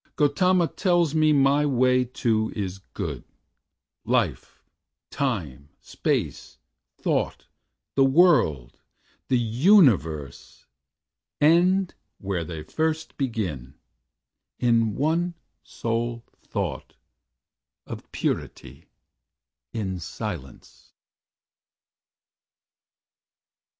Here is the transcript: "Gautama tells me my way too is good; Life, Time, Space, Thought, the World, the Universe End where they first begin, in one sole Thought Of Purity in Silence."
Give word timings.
"Gautama 0.15 0.67
tells 0.67 1.13
me 1.13 1.31
my 1.31 1.63
way 1.63 2.05
too 2.05 2.51
is 2.55 2.79
good; 2.79 3.23
Life, 4.03 4.63
Time, 5.11 5.69
Space, 5.79 6.57
Thought, 6.97 7.45
the 7.93 8.03
World, 8.03 8.79
the 9.27 9.37
Universe 9.37 10.65
End 11.39 11.93
where 12.17 12.43
they 12.43 12.63
first 12.63 13.15
begin, 13.15 13.75
in 14.57 14.95
one 14.95 15.35
sole 15.61 16.23
Thought 16.41 16.95
Of 17.85 18.11
Purity 18.11 18.85
in 19.71 19.99
Silence." 19.99 20.93